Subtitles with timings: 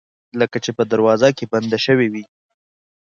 [0.39, 2.23] لکه چې په دروازه کې بنده شوې وي